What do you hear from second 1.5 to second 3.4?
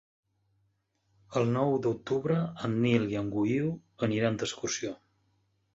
nou d'octubre en Nil i en